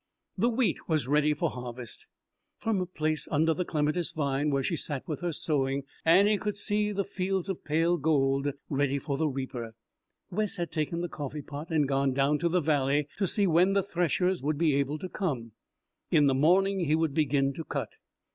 The 0.35 0.49
wheat 0.49 0.89
was 0.89 1.07
ready 1.07 1.31
for 1.31 1.51
harvest. 1.51 2.07
From 2.57 2.79
her 2.79 2.87
place 2.87 3.27
under 3.29 3.53
the 3.53 3.63
clematis 3.63 4.13
vine, 4.13 4.49
where 4.49 4.63
she 4.63 4.75
sat 4.75 5.07
with 5.07 5.19
her 5.21 5.31
sewing, 5.31 5.83
Annie 6.03 6.39
could 6.39 6.55
see 6.55 6.91
the 6.91 7.03
fields 7.03 7.47
of 7.49 7.63
pale 7.63 7.97
gold, 7.97 8.51
ready 8.67 8.97
for 8.97 9.15
the 9.15 9.27
reaper. 9.27 9.75
Wes 10.31 10.55
had 10.55 10.71
taken 10.71 11.01
the 11.01 11.07
coffeepot 11.07 11.69
and 11.69 11.87
gone 11.87 12.13
down 12.13 12.39
to 12.39 12.49
the 12.49 12.61
valley 12.61 13.09
to 13.19 13.27
see 13.27 13.45
when 13.45 13.73
the 13.73 13.83
threshers 13.83 14.41
would 14.41 14.57
be 14.57 14.73
able 14.73 14.97
to 14.97 15.07
come. 15.07 15.51
In 16.09 16.25
the 16.25 16.33
morning 16.33 16.79
he 16.79 16.95
would 16.95 17.13
begin 17.13 17.53
to 17.53 17.63
cut. 17.63 17.89